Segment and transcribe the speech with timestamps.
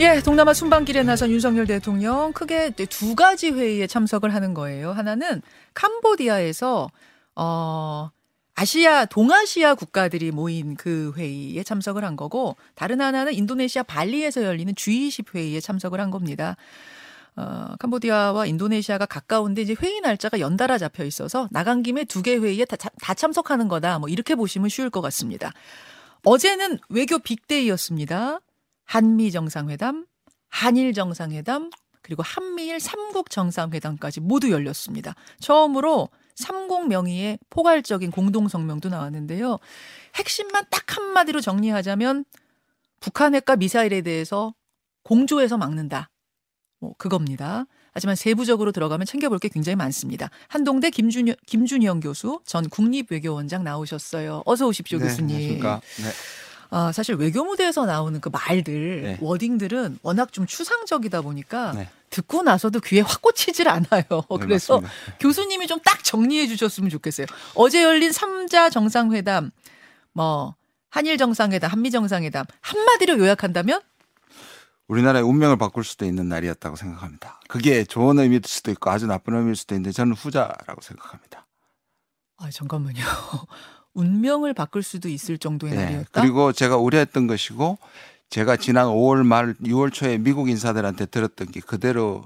[0.00, 4.92] 예, 동남아 순방길에 나선 윤석열 대통령 크게 두 가지 회의에 참석을 하는 거예요.
[4.92, 5.42] 하나는
[5.74, 6.90] 캄보디아에서
[7.36, 8.10] 어
[8.54, 15.34] 아시아 동아시아 국가들이 모인 그 회의에 참석을 한 거고 다른 하나는 인도네시아 발리에서 열리는 G20
[15.34, 16.56] 회의에 참석을 한 겁니다.
[17.36, 22.64] 어, 캄보디아와 인도네시아가 가까운데 이제 회의 날짜가 연달아 잡혀 있어서 나간 김에 두 개 회의에
[22.64, 23.98] 다, 다 참석하는 거다.
[23.98, 25.52] 뭐 이렇게 보시면 쉬울 것 같습니다.
[26.24, 28.40] 어제는 외교 빅데이였습니다.
[28.90, 30.04] 한미 정상회담,
[30.48, 31.70] 한일 정상회담,
[32.02, 35.14] 그리고 한미일 삼국 정상회담까지 모두 열렸습니다.
[35.38, 39.58] 처음으로 삼국 명의의 포괄적인 공동 성명도 나왔는데요.
[40.16, 42.24] 핵심만 딱 한마디로 정리하자면
[42.98, 44.54] 북한 핵과 미사일에 대해서
[45.04, 46.10] 공조해서 막는다.
[46.80, 47.66] 뭐 그겁니다.
[47.92, 50.30] 하지만 세부적으로 들어가면 챙겨볼 게 굉장히 많습니다.
[50.48, 54.42] 한동대 김준영, 김준영 교수 전 국립외교원장 나오셨어요.
[54.46, 55.36] 어서 오십시오, 네, 교수님.
[55.36, 55.80] 안녕하십니까.
[56.02, 56.10] 네.
[56.70, 59.18] 아, 사실 외교 무대에서 나오는 그 말들, 네.
[59.20, 61.88] 워딩들은 워낙 좀 추상적이다 보니까 네.
[62.10, 64.04] 듣고 나서도 귀에 확 꽂히질 않아요.
[64.08, 65.16] 네, 그래서 맞습니다.
[65.18, 67.26] 교수님이 좀 딱 정리해 주셨으면 좋겠어요.
[67.54, 69.50] 어제 열린 3자 정상회담,
[70.12, 70.54] 뭐,
[70.90, 73.80] 한일 정상회담, 한미 정상회담, 한마디로 요약한다면?
[74.88, 77.40] 우리나라의 운명을 바꿀 수도 있는 날이었다고 생각합니다.
[77.48, 81.46] 그게 좋은 의미일 수도 있고 아주 나쁜 의미일 수도 있는데 저는 후자라고 생각합니다.
[82.38, 83.04] 아, 잠깐만요.
[83.94, 85.84] 운명을 바꿀 수도 있을 정도의 네.
[85.84, 86.20] 날이었다?
[86.20, 87.78] 그리고 제가 우려했던 것이고
[88.30, 92.24] 제가 지난 5월 말 6월 초에 미국 인사들한테 들었던 게 그대로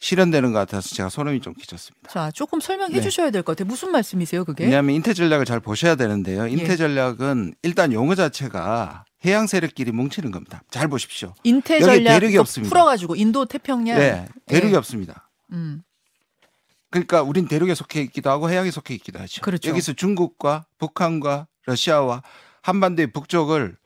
[0.00, 2.08] 실현되는 것 같아서 제가 소름이 좀 끼쳤습니다.
[2.10, 3.00] 자, 조금 설명해 네.
[3.00, 3.68] 주셔야 될 것 같아요.
[3.68, 4.64] 무슨 말씀이세요, 그게?
[4.64, 6.46] 왜냐하면 인태 전략을 잘 보셔야 되는데요.
[6.46, 6.76] 인태 예.
[6.76, 10.62] 전략은 일단 용어 자체가 해양 세력끼리 뭉치는 겁니다.
[10.70, 11.34] 잘 보십시오.
[11.42, 12.68] 인태 전략 대륙이 또 없습니다.
[12.72, 13.98] 풀어가지고 인도 태평양.
[13.98, 14.76] 네, 대륙이 예.
[14.76, 15.28] 없습니다.
[15.52, 15.82] 음,
[16.90, 19.42] 그러니까 우린 대륙에 속해 있기도 하고 해양에 속해 있기도 하죠.
[19.42, 19.70] 그렇죠.
[19.70, 22.22] 여기서 중국과 북한과 러시아와
[22.62, 23.76] 한반도의 북쪽을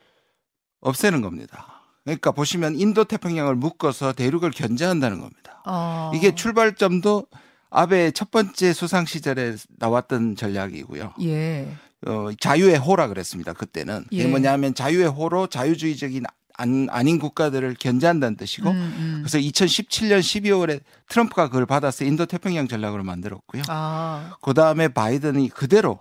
[0.80, 1.82] 없애는 겁니다.
[2.04, 5.62] 그러니까 보시면 인도 태평양을 묶어서 대륙을 견제한다는 겁니다.
[5.66, 6.10] 어.
[6.14, 7.26] 이게 출발점도
[7.70, 11.14] 아베의 첫 번째 수상 시절에 나왔던 전략이고요.
[11.22, 11.68] 예.
[12.06, 13.52] 어, 자유의 호라 그랬습니다.
[13.52, 14.28] 그때는 이게 예.
[14.28, 16.24] 뭐냐면 자유의 호로 자유주의적인
[16.54, 19.22] 안, 아닌 국가들을 견제한다는 뜻이고 음, 음.
[19.22, 23.62] 그래서 2017년 12월에 트럼프가 그걸 받아서 인도 태평양 전략으로 만들었고요.
[23.68, 25.98] 아, 그 다음에 바이든이 그대로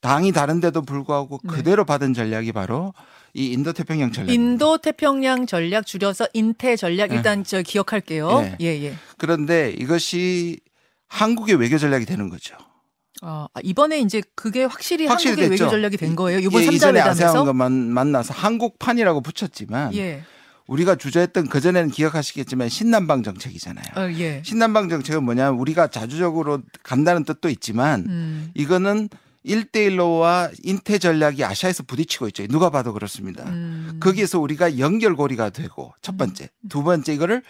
[0.00, 1.52] 당이 다른데도 불구하고 네.
[1.52, 2.94] 그대로 받은 전략이 바로
[3.34, 4.32] 이 인도 태평양 전략.
[4.32, 7.16] 인도 태평양 전략 줄여서 인태 전략 네.
[7.16, 8.40] 일단 저 기억할게요.
[8.40, 8.56] 네.
[8.60, 8.94] 예, 예.
[9.16, 10.60] 그런데 이것이
[11.08, 12.56] 한국의 외교 전략이 되는 거죠.
[13.22, 15.64] 어, 아, 이번에 이제 그게 확실히, 확실히 한국의 됐죠.
[15.64, 16.38] 외교 전략이 된 거예요.
[16.40, 17.28] 이번 예, 삼자 이전에 회담에서.
[17.28, 20.22] 아세안과 만, 만나서 한국판이라고 붙였지만 예.
[20.66, 23.86] 우리가 주저했던 그 전에는 기억하시겠지만 신남방 정책이잖아요.
[23.96, 24.42] 어, 예.
[24.44, 28.50] 신남방 정책은 뭐냐면 우리가 자주적으로 간다는 뜻도 있지만 음.
[28.54, 29.08] 이거는
[29.46, 32.46] 1대1로와 인태 전략이 아시아에서 부딪히고 있죠.
[32.48, 33.44] 누가 봐도 그렇습니다.
[33.44, 33.98] 음.
[33.98, 37.42] 거기에서 우리가 연결고리가 되고 첫 번째, 두 번째 이거를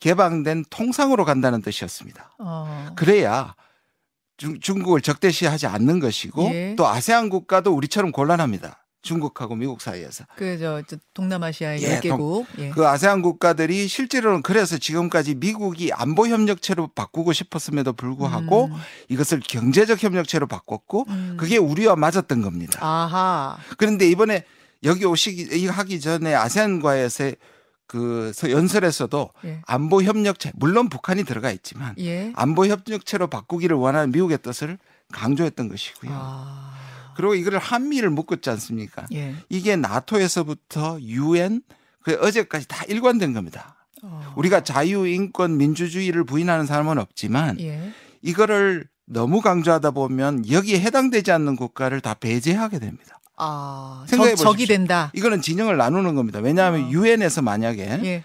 [0.00, 2.36] 개방된 통상으로 간다는 뜻이었습니다.
[2.38, 2.88] 어.
[2.96, 3.54] 그래야
[4.42, 6.74] 중, 중국을 적대시하지 않는 것이고 예.
[6.76, 8.84] 또 아세안 국가도 우리처럼 곤란합니다.
[9.02, 10.24] 중국하고 미국 사이에서.
[10.36, 12.46] 그, 저, 저 동남아시아의 예, 10개국.
[12.58, 12.70] 예.
[12.70, 18.72] 그 아세안 국가들이 실제로는 그래서 지금까지 미국이 안보 협력체로 바꾸고 싶었음에도 불구하고 음.
[19.08, 21.36] 이것을 경제적 협력체로 바꿨고 음.
[21.38, 22.80] 그게 우리와 맞았던 겁니다.
[22.84, 23.58] 아하.
[23.76, 24.44] 그런데 이번에
[24.82, 27.36] 여기 오시기 이거 하기 전에 아세안과에서의
[27.92, 29.60] 그 서- 연설에서도 예.
[29.66, 32.32] 안보 협력체 물론 북한이 들어가 있지만 예.
[32.34, 34.78] 안보 협력체로 바꾸기를 원하는 미국의 뜻을
[35.12, 36.10] 강조했던 것이고요.
[36.10, 36.72] 아.
[37.14, 39.04] 그리고 이거를 한미를 묶었지 않습니까?
[39.12, 39.34] 예.
[39.50, 41.60] 이게 나토에서부터 유엔
[42.00, 43.76] 그 어제까지 다 일관된 겁니다.
[44.02, 44.32] 어.
[44.36, 47.92] 우리가 자유, 인권, 민주주의를 부인하는 사람은 없지만 예.
[48.22, 53.18] 이거를 너무 강조하다 보면 여기에 해당되지 않는 국가를 다 배제하게 됩니다.
[53.36, 54.76] 아, 생각해 적, 적이 보십시오.
[54.76, 55.10] 된다.
[55.14, 56.38] 이거는 진영을 나누는 겁니다.
[56.40, 56.90] 왜냐하면 어.
[56.90, 58.24] 유엔에서 만약에 예.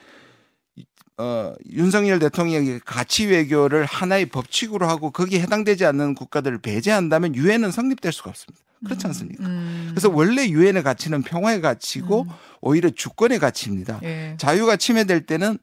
[1.18, 8.12] 어, 윤석열 대통령이 가치 외교를 하나의 법칙으로 하고 거기에 해당되지 않는 국가들을 배제한다면 유엔은 성립될
[8.12, 8.64] 수가 없습니다.
[8.86, 9.44] 그렇지 않습니까?
[9.44, 9.88] 음.
[9.90, 12.30] 그래서 원래 유엔의 가치는 평화의 가치고 음.
[12.62, 14.00] 오히려 주권의 가치입니다.
[14.04, 14.36] 예.
[14.38, 15.58] 자유가 침해될 때는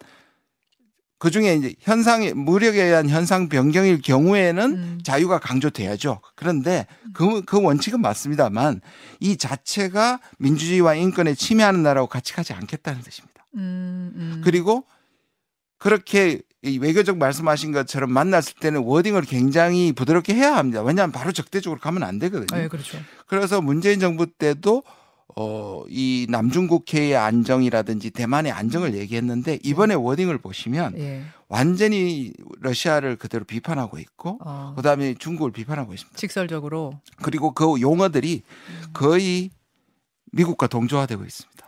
[1.19, 4.99] 그 중에 이제 현상의 무력에 의한 현상 변경일 경우에는 음.
[5.03, 6.21] 자유가 강조돼야죠.
[6.35, 8.81] 그런데 그, 그 원칙은 맞습니다만
[9.21, 13.47] 이 자체가 민주주의와 인권에 침해하는 나라고 같이 가지 않겠다는 뜻입니다.
[13.55, 14.41] 음, 음.
[14.45, 14.85] 그리고
[15.79, 20.83] 그렇게 이 외교적 말씀하신 것처럼 만났을 때는 워딩을 굉장히 부드럽게 해야 합니다.
[20.83, 22.63] 왜냐하면 바로 적대적으로 가면 안 되거든요.
[22.63, 22.99] 예, 그렇죠.
[23.27, 24.83] 그래서 문재인 정부 때도
[25.37, 31.23] 어, 이 남중국해의 안정이라든지 대만의 안정을 얘기했는데 이번에 워딩을 보시면 예.
[31.49, 34.75] 완전히 러시아를 그대로 비판하고 있고 어.
[34.77, 36.17] 그다음에 중국을 비판하고 있습니다.
[36.17, 38.43] 직설적으로 그리고 그 용어들이
[38.93, 39.51] 거의
[40.33, 41.67] 미국과 동조화되고 있습니다.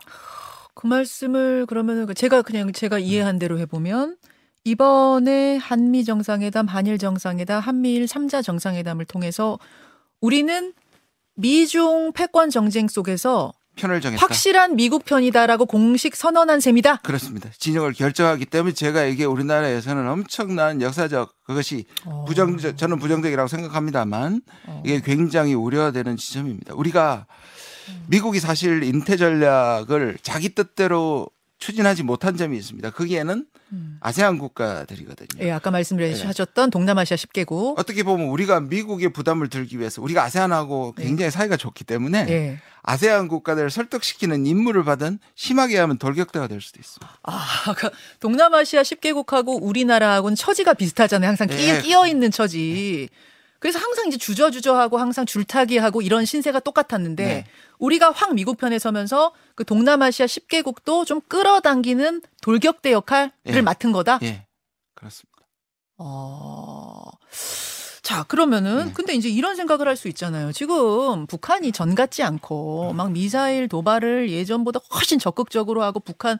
[0.73, 4.17] 그 말씀을 그러면은 제가 그냥 제가 이해한 대로 해보면
[4.63, 9.57] 이번에 한미 정상회담, 한일 정상회담, 한미일 3자 정상회담을 통해서
[10.19, 10.73] 우리는
[11.37, 14.25] 미중 패권 정쟁 속에서 편을 정했다.
[14.25, 16.97] 확실한 미국 편이다라고 공식 선언한 셈이다.
[16.97, 17.49] 그렇습니다.
[17.57, 22.25] 진영을 결정하기 때문에 제가 이게 우리나라에서는 엄청난 역사적 그것이 어.
[22.25, 24.81] 부정 저는 부정적이라고 생각합니다만 어.
[24.83, 26.73] 이게 굉장히 우려되는 지점입니다.
[26.73, 27.27] 우리가
[28.07, 32.91] 미국이 사실 인태 전략을 자기 뜻대로 추진하지 못한 점이 있습니다.
[32.91, 33.97] 거기에는 음.
[33.99, 35.43] 아세안 국가들이거든요.
[35.45, 36.71] 예, 아까 말씀하셨던 네.
[36.71, 37.77] 동남아시아 10개국.
[37.77, 41.05] 어떻게 보면 우리가 미국의 부담을 들기 위해서 우리가 아세안하고 네.
[41.05, 42.59] 굉장히 사이가 좋기 때문에 예.
[42.83, 47.19] 아세안 국가들을 설득시키는 임무를 받은 심하게 하면 돌격대가 될 수도 있습니다.
[47.23, 47.89] 아, 그
[48.19, 51.27] 동남아시아 10개국하고 우리나라하고는 처지가 비슷하잖아요.
[51.27, 51.81] 항상 끼, 예.
[51.81, 53.09] 끼어 있는 처지.
[53.59, 57.45] 그래서 항상 이제 주저주저하고 항상 줄타기하고 이런 신세가 똑같았는데 네.
[57.79, 63.61] 우리가 확 미국 편에 서면서 그 동남아시아 10개국도 좀 끌어당기는 돌격대 역할을 예.
[63.61, 64.19] 맡은 거다.
[64.23, 64.45] 예,
[64.95, 65.37] 그렇습니다.
[65.97, 67.03] 어.
[68.03, 68.93] 자, 그러면은 네.
[68.93, 70.53] 근데 이제 이런 생각을 할 수 있잖아요.
[70.53, 76.37] 지금 북한이 전 같지 않고 막 미사일 도발을 예전보다 훨씬 적극적으로 하고 북한이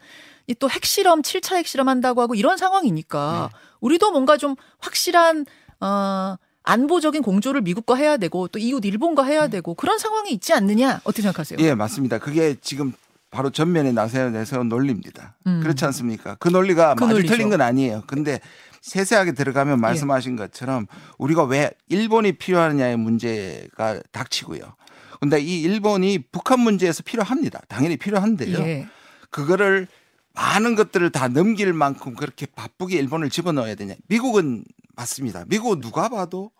[0.60, 3.60] 또 핵실험, 7차 핵실험 한다고 하고 이런 상황이니까 네.
[3.82, 5.46] 우리도 뭔가 좀 확실한
[5.82, 6.38] 어
[6.68, 11.00] 안보적인 공조를 미국과 해야 되고 또 이웃 일본과 해야 되고 그런 상황이 있지 않느냐?
[11.06, 11.60] 어떻게 생각하세요?
[11.60, 11.64] 음.
[11.64, 12.18] 예, 맞습니다.
[12.20, 12.92] 그게 지금
[13.32, 15.36] 바로 전면에 나서 내세운 논리입니다.
[15.48, 15.62] 음.
[15.62, 16.36] 그렇지 않습니까?
[16.36, 17.26] 그 논리가 그 아주.
[17.26, 18.04] 틀린 건 아니에요.
[18.06, 18.42] 근데
[18.82, 20.88] 세세하게 들어가면 말씀하신 것처럼
[21.18, 24.76] 우리가 왜 일본이 필요하느냐의 문제가 닥치고요.
[25.22, 27.62] 근데 이 일본이 북한 문제에서 필요합니다.
[27.70, 28.60] 당연히 필요한데요.
[28.60, 28.88] 예.
[29.30, 29.88] 그거를
[30.34, 33.96] 많은 것들을 다 넘길 만큼 그렇게 바쁘게 일본을 집어넣어야 되냐.
[34.08, 34.64] 미국은
[34.96, 35.46] 맞습니다.
[35.48, 36.52] 미국은 누가 봐도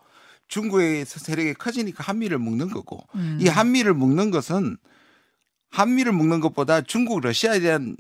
[0.48, 3.38] 중국에서 세력이 커지니까 한미를 묶는 거고 음.
[3.42, 4.78] 이 한미를 묶는 것은
[5.70, 7.96] 한미를 묶는 것보다 중국 러시아에 대한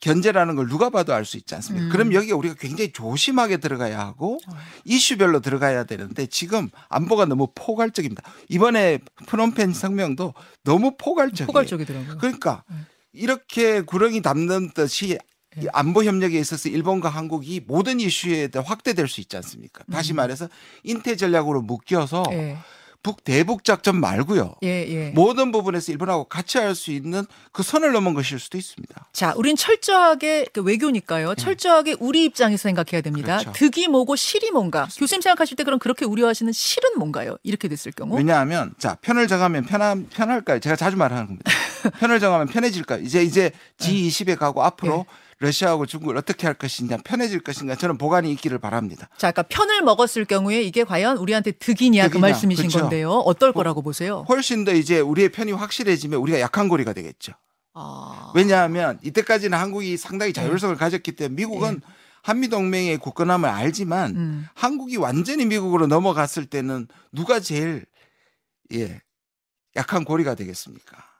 [0.00, 1.86] 견제라는 걸 누가 봐도 알 수 있지 않습니까?
[1.86, 1.90] 음.
[1.90, 4.56] 그럼 여기에 우리가 굉장히 조심하게 들어가야 하고 어.
[4.84, 8.22] 이슈별로 들어가야 되는데 지금 안보가 너무 포괄적입니다.
[8.48, 10.34] 이번에 프놈펜 성명도
[10.64, 11.46] 너무 포괄적이에요.
[11.46, 12.18] 포괄적이더라고요.
[12.18, 12.84] 그러니까 음.
[13.12, 15.18] 이렇게 구렁이 담는 듯이
[15.58, 15.68] 이 예.
[15.72, 19.84] 안보 협력에 있어서 일본과 한국이 모든 이슈에 대해 확대될 수 있지 않습니까?
[19.92, 20.16] 다시 음.
[20.16, 20.48] 말해서
[20.82, 22.56] 인태 전략으로 묶여서 예.
[23.02, 24.54] 북 대북 작전 말고요.
[24.62, 25.10] 예, 예.
[25.10, 29.08] 모든 부분에서 일본하고 같이 할 수 있는 그 선을 넘은 것일 수도 있습니다.
[29.12, 31.34] 자, 우린 철저하게 그 외교니까요.
[31.34, 33.38] 철저하게 우리 입장에서 생각해야 됩니다.
[33.38, 33.40] 음.
[33.40, 33.52] 그렇죠.
[33.58, 34.86] 득이 뭐고 실이 뭔가.
[34.96, 37.36] 교수님 생각하실 때 그럼 그렇게 우려하시는 실은 뭔가요?
[37.42, 38.16] 이렇게 됐을 경우.
[38.16, 40.60] 왜냐하면 자 편을 정하면 편함 편할까요?
[40.60, 41.50] 제가 자주 말하는 겁니다.
[41.98, 43.02] 편을 정하면 편해질까요?
[43.02, 45.04] 이제 이제 G20에 가고 앞으로 네.
[45.42, 49.08] 러시아하고 중국을 어떻게 할 것이냐 편해질 것인가 저는 보관이 있기를 바랍니다.
[49.18, 52.20] 자, 아까 편을 먹었을 경우에 이게 과연 우리한테 득이냐 그 득이냐.
[52.20, 52.80] 말씀이신 그렇죠.
[52.80, 53.10] 건데요.
[53.10, 54.24] 어떨 거라고 보세요?
[54.28, 57.32] 훨씬 더 이제 우리의 편이 확실해지면 우리가 약한 고리가 되겠죠.
[57.74, 58.30] 아.
[58.36, 61.80] 왜냐하면 이때까지는 한국이 상당히 자율성을 가졌기 때문에 미국은
[62.22, 64.46] 한미 동맹의 굳건함을 알지만 음.
[64.54, 67.84] 한국이 완전히 미국으로 넘어갔을 때는 누가 제일
[68.72, 69.00] 예
[69.74, 71.11] 약한 고리가 되겠습니까?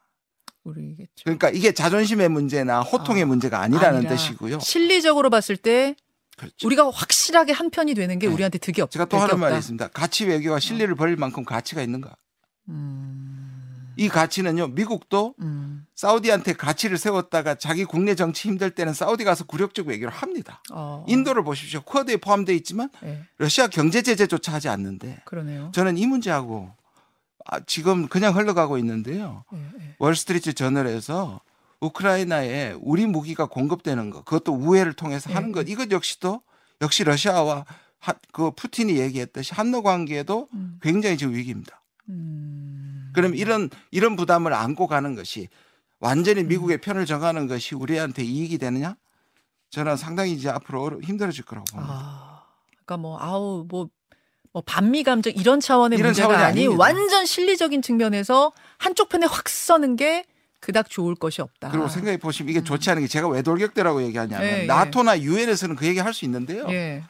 [0.64, 1.10] 우리겠죠.
[1.24, 4.60] 그러니까 이게 자존심의 문제나 호통의 아, 문제가 아니라는 아니라 뜻이고요.
[4.60, 5.96] 실리적으로 봤을 때
[6.36, 6.66] 그렇죠.
[6.66, 8.32] 우리가 확실하게 한 편이 되는 게 네.
[8.32, 8.90] 우리한테 득이 없.
[8.90, 9.56] 제가 또 하는 말이.
[9.58, 9.88] 있습니다.
[9.88, 12.14] 가치 외교가 실리를 벌릴 만큼 가치가 있는가?
[12.68, 13.92] 음.
[13.96, 14.68] 이 가치는요.
[14.68, 15.84] 미국도 음.
[15.94, 20.62] 사우디한테 가치를 세웠다가 자기 국내 정치 힘들 때는 사우디 가서 굴욕적 외교를 합니다.
[20.72, 21.04] 어.
[21.08, 21.82] 인도를 보십시오.
[21.82, 23.20] 쿼드에 포함되어 있지만 예.
[23.36, 25.70] 러시아 경제 제재조차 하지 않는데 그러네요.
[25.74, 26.81] 저는 이 문제하고 아,
[27.66, 29.44] 지금 그냥 흘러가고 있는데요.
[29.52, 29.96] 예, 예.
[29.98, 31.40] 월스트리트 저널에서
[31.80, 35.34] 우크라이나에 우리 무기가 공급되는 것, 그것도 우회를 통해서 네.
[35.34, 36.40] 하는 것, 이것 역시도
[36.80, 37.64] 역시 러시아와
[37.98, 40.78] 하- 그 푸틴이 얘기했듯이 한러 관계도 음.
[40.82, 41.82] 굉장히 지금 위기입니다.
[42.08, 43.10] 음.
[43.14, 45.48] 그럼 이런 이런 부담을 안고 가는 것이
[46.00, 48.96] 완전히 미국의 편을 정하는 것이 우리한테 이익이 되느냐?
[49.70, 51.92] 저는 상당히 이제 앞으로 힘들어질 거라고 봅니다.
[51.94, 53.88] 아, 그러니까 뭐 아우 뭐.
[54.52, 56.74] 뭐 반미 감정 이런 차원의 이런 문제가 아닙니다.
[56.78, 60.24] 완전 실리적인 측면에서 한쪽 편에 확 서는 게
[60.60, 61.70] 그닥 좋을 것이 없다.
[61.70, 64.66] 그리고 생각해 보시면 이게 좋지 않은 게 제가 왜 돌격대라고 얘기하냐면 예, 예.
[64.66, 66.66] 나토나 유엔에서는 그 얘기 할 수 있는데요.
[66.68, 67.02] 예.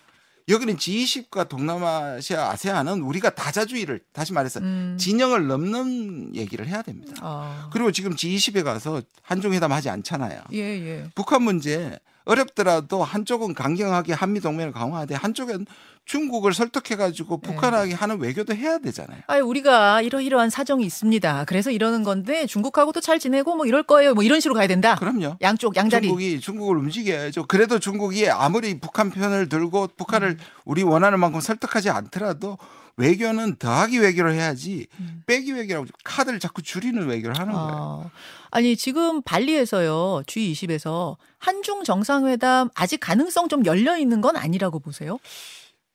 [0.48, 4.96] 여기는 G20과 동남아시아 아세안은 우리가 다자주의를 다시 말해서 음.
[4.98, 7.14] 진영을 넘는 얘기를 해야 됩니다.
[7.20, 7.68] 아.
[7.72, 10.42] 그리고 지금 G20에 가서 한중 회담 하지 않잖아요.
[10.52, 11.04] 예, 예.
[11.14, 15.66] 북한 문제 어렵더라도 한쪽은 강경하게 한미 동맹을 강화하되 한쪽은
[16.04, 17.48] 중국을 설득해 가지고 네.
[17.48, 19.20] 북한하게 하는 외교도 해야 되잖아요.
[19.28, 21.44] 아, 우리가 이러이러한 사정이 있습니다.
[21.46, 24.14] 그래서 이러는 건데 중국하고도 잘 지내고 뭐 이럴 거예요.
[24.14, 24.96] 뭐 이런 식으로 가야 된다.
[24.96, 25.36] 그럼요.
[25.42, 26.08] 양쪽 양다리.
[26.08, 27.46] 중국이 중국을 움직여야죠.
[27.46, 32.58] 그래도 중국이 아무리 북한 편을 들고 북한을 우리 원하는 만큼 설득하지 않더라도
[32.96, 35.22] 외교는 더하기 외교를 해야지 음.
[35.26, 38.10] 빼기 외교라고 카드를 자꾸 줄이는 외교를 하는 거예요.
[38.10, 38.10] 아,
[38.50, 45.18] 아니 지금 발리에서요 G20에서 한중 정상회담 아직 가능성 좀 열려 있는 건 아니라고 보세요?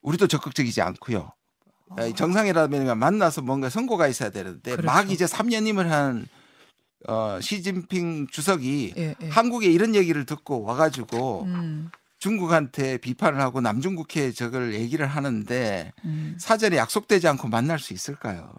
[0.02, 1.32] 우리도 적극적이지 않고요.
[2.00, 4.76] 에, 정상회담이면 만나서 뭔가 선고가 있어야 되는데 아.
[4.76, 4.86] 그렇죠.
[4.86, 6.28] 막 이제 3년임을 한
[7.08, 9.30] 어, 시진핑 주석이 예, 예.
[9.30, 16.36] 한국에 이런 얘기를 듣고 와가지고 음, 중국한테 비판을 하고 남중국해 저걸 얘기를 하는데 음.
[16.40, 18.52] 사전에 약속되지 않고 만날 수 있을까요?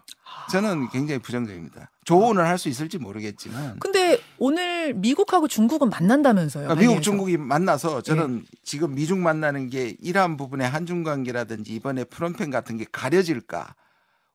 [0.51, 1.91] 저는 굉장히 부정적입니다.
[2.05, 6.67] 조언을 할 수 있을지 모르겠지만 근데 오늘 미국하고 중국은 만난다면서요?
[6.67, 7.01] 그러니까 미국.
[7.01, 8.01] 중국이 만나서 예.
[8.01, 13.75] 저는 지금 미중 만나는 게 이러한 부분의 한중 관계라든지 이번에 프롬펜 같은 게 가려질까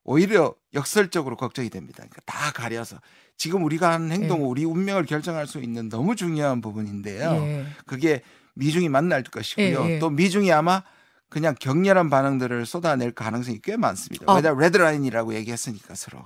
[0.05, 1.97] 오히려 역설적으로 걱정이 됩니다.
[1.99, 2.97] 그러니까 다 가려서
[3.37, 4.49] 지금 우리가 하는 행동은 예.
[4.49, 7.31] 우리 운명을 결정할 수 있는 너무 중요한 부분인데요.
[7.43, 7.67] 예.
[7.87, 8.23] 그게
[8.55, 9.85] 미중이 만날 것이고요.
[9.85, 9.99] 예, 예.
[9.99, 10.83] 또 미중이 아마
[11.29, 14.27] 그냥 격렬한 반응들을 쏟아낼 가능성이 꽤 많습니다.
[14.29, 14.37] 아.
[14.37, 16.25] 왜냐 레드라인이라고 얘기했으니까 서로.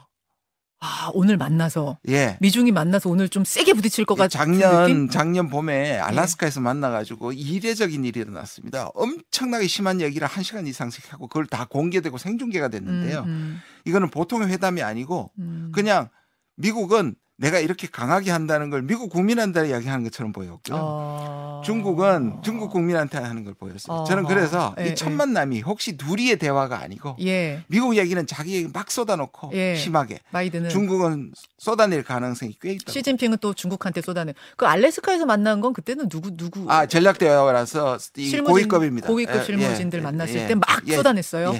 [0.80, 2.36] 아 오늘 만나서 예.
[2.40, 5.08] 미중이 만나서 오늘 좀 세게 부딪힐 것 같은 작년 느낌?
[5.08, 8.90] 작년 봄에 알라스카에서 만나가지고 이례적인 일이 일어났습니다.
[8.94, 13.24] 엄청나게 심한 얘기를 한 시간 이상씩 하고 그걸 다 공개되고 생중계가 됐는데요.
[13.26, 15.72] 음, 이거는 보통의 회담이 아니고 음.
[15.74, 16.10] 그냥
[16.54, 20.76] 미국은 내가 이렇게 강하게 한다는 걸 미국 국민한테 이야기하는 것처럼 보였고요.
[20.76, 21.62] 어.
[21.64, 24.04] 중국은 중국 국민한테 하는 걸 보였어요.
[24.04, 24.34] 저는 어허.
[24.34, 29.52] 그래서 예, 이첫 만남이 혹시 둘이의 대화가 아니고 예 미국 얘기는 자기 얘기 막 쏟아놓고
[29.54, 29.76] 예.
[29.76, 32.90] 심하게 바이든은 중국은 쏟아낼 가능성이 꽤 있다.
[32.90, 34.34] 시진핑은 또 중국한테 쏟아내.
[34.56, 39.06] 그 알래스카에서 만난 건 그때는 누구 누구 아 전략 대화라서 이 실무진, 고위급입니다.
[39.06, 41.54] 고위급 예, 실무진들 예, 만났을 예, 때막 예, 쏟아냈어요.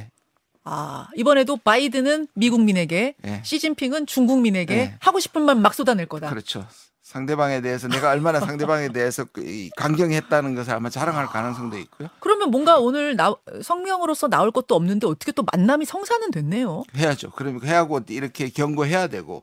[0.69, 3.41] 예, 아 이번에도 바이든은 미국민에게 예.
[3.45, 4.95] 시진핑은 중국민에게 예.
[5.01, 6.29] 하고 싶은 말 막 쏟아낼 거다.
[6.31, 6.67] 그렇죠.
[7.03, 12.09] 상대방에 대해서 내가 얼마나 상대방에 대해서 그이 강경했다는 것을 아마 자랑할 가능성도 있고요.
[12.21, 16.83] 그러면 뭔가 오늘 나, 성명으로서 나올 것도 없는데 어떻게 또 만남이 성사는 됐네요.
[16.97, 17.31] 해야죠.
[17.31, 19.41] 그러면 해하고 이렇게 경고해야 되고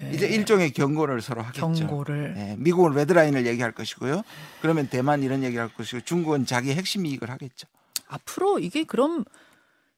[0.00, 0.10] 예.
[0.12, 1.72] 이제 일종의 경고를 서로 하겠죠.
[1.72, 2.34] 경고를.
[2.38, 4.22] 예, 미국은 레드라인을 얘기할 것이고요.
[4.62, 7.66] 그러면 대만 이런 얘기를 할 것이고 중국은 자기 핵심 이익을 하겠죠.
[8.06, 9.24] 앞으로 이게 그럼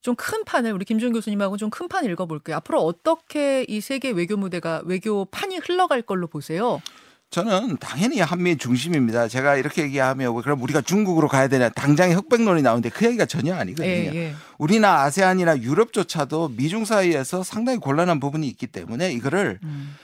[0.03, 2.57] 좀 큰 판을 우리 김준 교수님하고 좀 큰 판 읽어볼게요.
[2.57, 6.81] 앞으로 어떻게 이 세계 외교 무대가 외교 판이 흘러갈 걸로 보세요?
[7.31, 9.29] 저는 당연히 한미의 중심입니다.
[9.29, 13.89] 제가 이렇게 얘기하면 그럼 우리가 중국으로 가야 되냐 당장의 흑백론이 나오는데 그 얘기가 전혀 아니거든요.
[13.89, 14.35] 예, 예.
[14.59, 19.95] 우리나 아세안이나 유럽조차도 미중 사이에서 상당히 곤란한 부분이 있기 때문에 이거를 음.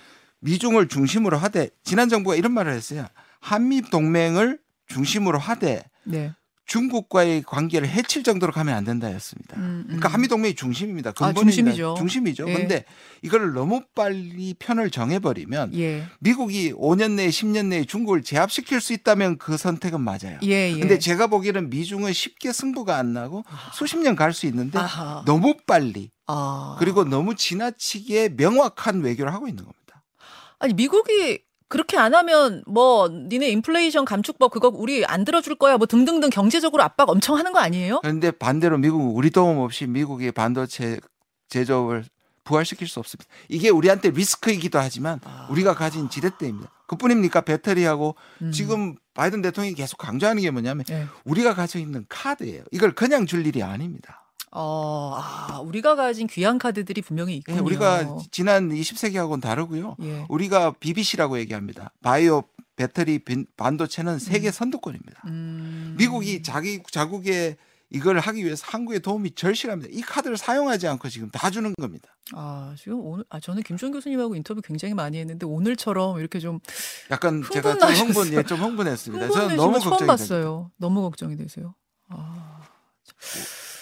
[0.41, 3.07] 미중을 중심으로 하되 지난 정부가 이런 말을 했어요.
[3.41, 6.33] 한미 동맹을 중심으로 하되 네.
[6.67, 9.57] 중국과의 관계를 해칠 정도로 가면 안 된다였습니다.
[9.57, 9.85] 음, 음.
[9.87, 11.11] 그러니까 한미 동맹이 중심입니다.
[11.11, 11.53] 아, 근본입니다.
[11.53, 11.95] 중심이죠.
[11.97, 12.49] 중심이죠.
[12.49, 12.53] 예.
[12.55, 12.85] 그런데
[13.23, 16.07] 이거를 너무 빨리 편을 정해버리면 예.
[16.19, 20.39] 미국이 5년 내에 10년 내에 중국을 제압시킬 수 있다면 그 선택은 맞아요.
[20.43, 20.79] 예, 예.
[20.79, 25.23] 근데 제가 보기에는 미중은 쉽게 승부가 안 나고 수십 년 갈 수 있는데 아하.
[25.25, 26.77] 너무 빨리 아.
[26.81, 30.03] 그리고 너무 지나치게 명확한 외교를 하고 있는 겁니다.
[30.59, 35.87] 아니 미국이 그렇게 안 하면 뭐 니네 인플레이션 감축법 그거 우리 안 들어줄 거야 뭐
[35.87, 38.01] 등등등 경제적으로 압박 엄청 하는 거 아니에요?
[38.03, 41.01] 그런데 반대로 미국은 우리 도움 없이 미국의 반도체
[41.49, 42.05] 제조업을
[42.45, 43.29] 부활시킬 수 없습니다.
[43.49, 45.49] 이게 우리한테 리스크이기도 하지만 아.
[45.51, 46.71] 우리가 가진 지렛대입니다.
[46.87, 47.41] 그뿐입니까?
[47.41, 48.53] 배터리하고 음.
[48.53, 51.07] 지금 바이든 대통령이 계속 강조하는 게 뭐냐면 예.
[51.25, 52.63] 우리가 가지고 있는 카드예요.
[52.71, 54.26] 이걸 그냥 줄 일이 아닙니다.
[54.53, 57.63] 어, 아, 우리가 가진 귀한 카드들이 분명히 예, 있군요.
[57.65, 59.97] 우리가 지난 20세기하고는 다르고요.
[60.03, 60.25] 예.
[60.29, 61.91] 우리가 BBC라고 얘기합니다.
[62.03, 62.45] 바이오
[62.77, 65.23] 배터리 빈- 반도체는 세계 선두권입니다.
[65.27, 65.95] 음.
[65.99, 67.57] 미국이 자기 자국의
[67.91, 69.91] 이걸 하기 위해서 한국의 도움이 절실합니다.
[69.93, 72.09] 이 카드를 사용하지 않고 지금 다 주는 겁니다.
[72.35, 76.59] 아, 지금 오늘 아 저는 김준 교수님하고 인터뷰 굉장히 많이 했는데 오늘처럼 이렇게 좀
[77.11, 77.89] 약간 제가 좀.
[77.91, 79.31] 흥분, 예, 좀 흥분했습니다.
[79.31, 80.07] 저는 너무 걱정이 됩니다.
[80.13, 80.71] 봤어요.
[80.79, 81.75] 너무 걱정이 되세요.
[82.09, 82.63] 아.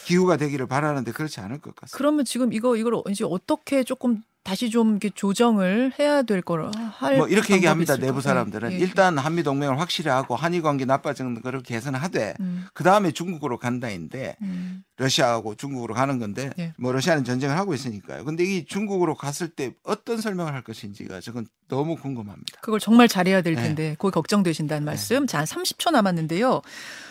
[0.04, 1.96] 기후가 되기를 바라는데 그렇지 않을 것 같습니다.
[1.96, 7.28] 그러면 지금 이거 이걸 이제 어떻게 조금 다시 좀 이렇게 조정을 해야 될 거라 할뭐
[7.28, 7.94] 이렇게 얘기합니다.
[7.94, 8.06] 있을까?
[8.06, 8.78] 내부 사람들은 예, 예.
[8.78, 14.36] 일단 한미 동맹을 확실히 하고 한일 관계 나빠지는 거를 개선하되 음, 그 다음에 중국으로 간다인데
[14.42, 14.84] 음.
[14.96, 16.72] 러시아하고 중국으로 가는 건데 예.
[16.78, 18.24] 뭐 러시아는 전쟁을 하고 있으니까요.
[18.24, 22.60] 근데 이 중국으로 갔을 때 어떤 설명을 할 것인지가 저건 너무 궁금합니다.
[22.60, 23.62] 그걸 정말 잘해야 될 네.
[23.62, 25.26] 텐데 거기 걱정되신다는 말씀.
[25.26, 26.62] 자, 한 30초 남았는데요.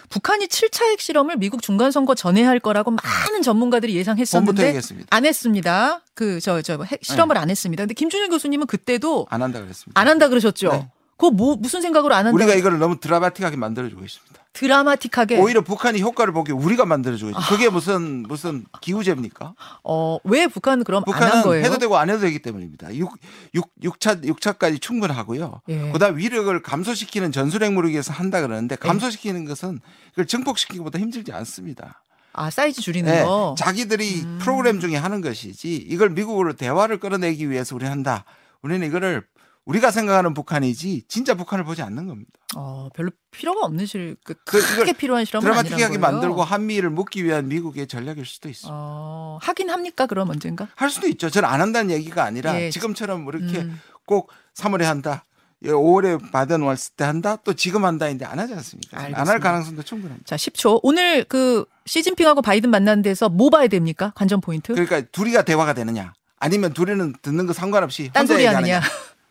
[0.10, 4.80] 북한이 7차 핵실험을 미국 중간 선거 전에 할 거라고 많은 전문가들이 예상했었는데.
[5.10, 6.02] 안 했습니다.
[6.14, 7.84] 그 저저핵 실험을 안 했습니다.
[7.84, 10.00] 근데 김준일 교수님은 그때도 안 한다 그랬습니다.
[10.00, 10.72] 안 한다 그러셨죠.
[10.72, 10.90] 네.
[11.18, 12.36] 그거 뭐 무슨 생각으로 안 한다?
[12.36, 14.43] 우리가 이거를 너무 드라마틱하게 만들어 주고 있습니다.
[14.54, 17.42] 드라마틱하게 오히려 북한이 효과를 보기 우리가 만들어주고 있죠.
[17.50, 19.56] 그게 무슨 무슨 기우제입니까?
[19.84, 21.66] 어, 왜 북한은 그럼 안한 북한은 거예요?
[21.66, 22.96] 해도 되고 안 해도 되기 때문입니다.
[22.96, 23.12] 6,
[23.56, 25.62] 6, 6차, 6차까지 충분하고요.
[25.70, 25.92] 예.
[25.92, 29.80] 그다음 위력을 감소시키는 전술핵무를 위해서 한다 그러는데 감소시키는 것은
[30.12, 32.02] 그걸 증폭시키기보다 힘들지 않습니다.
[32.32, 33.56] 아 사이즈 줄이는 네, 거.
[33.58, 34.40] 자기들이 음.
[34.42, 38.26] 프로그램 중에 하는 것이지 이걸 미국으로 대화를 끌어내기 위해서 우리 한다.
[38.62, 39.24] 우리는 이거를
[39.66, 42.32] 우리가 생각하는 북한이지 진짜 북한을 보지 않는 겁니다.
[42.56, 45.98] 어 별로 필요가 없는 실 그, 그 크게 필요한 실험은 드라마틱하게.
[45.98, 48.68] 만들고 한미를 묶기 위한 미국의 전략일 수도 있어.
[48.68, 50.68] 요 어, 하긴 합니까 그럼 언젠가?
[50.76, 51.30] 할 수도 있죠.
[51.30, 52.70] 저는 안 한다는 얘기가 아니라 예.
[52.70, 53.80] 지금처럼 이렇게 음.
[54.06, 55.26] 꼭 3월에 한다.
[55.64, 57.38] 5월에 바든 왔을 때 한다.
[57.38, 59.00] 또 지금 한다인데 안 하지 않습니까?
[59.00, 59.40] 안 할.
[59.40, 60.26] 가능성도 충분합니다.
[60.26, 60.82] 자 10초.
[60.84, 64.12] 오늘 그 시진핑하고 바이든 만난 데서 뭐 봐야 됩니까?
[64.16, 64.74] 관전 포인트?
[64.74, 66.14] 그러니까 둘이가 대화가 되느냐?
[66.38, 68.76] 아니면 둘이는 듣는 거 상관없이 딴 혼자 얘기하느냐?
[68.76, 68.82] 하느냐?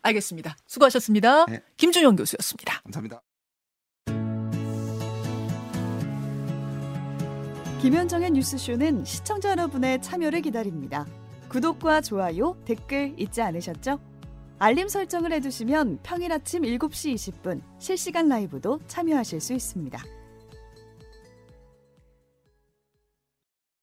[0.03, 0.57] 알겠습니다.
[0.67, 1.47] 수고하셨습니다.
[1.47, 1.63] 네.
[1.77, 2.81] 김준영 교수였습니다.
[2.83, 3.23] 감사합니다.
[7.81, 11.05] 김현정의 뉴스쇼는 시청자 여러분의 참여를 기다립니다.
[11.49, 13.99] 구독과 좋아요, 댓글 잊지 않으셨죠?
[14.59, 20.01] 알림 설정을 해두시면 평일 아침 7시 20분 실시간 라이브도 참여하실 수 있습니다.